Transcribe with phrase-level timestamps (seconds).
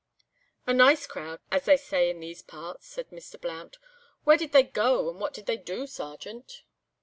[0.65, 3.39] '""A nice crowd, as they say in these parts," said Mr.
[3.39, 3.77] Blount.
[4.23, 6.63] "Where did they go and what did they do, Sergeant?"